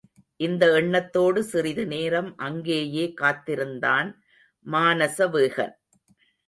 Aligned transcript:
இந்த 0.39 0.63
எண்ணத்தோடு 0.75 1.41
சிறிது 1.43 1.83
நேரம் 1.85 2.31
அங்கேயே 2.39 3.05
காத்திருந்தான் 3.13 4.09
மானசவேகன். 4.65 5.75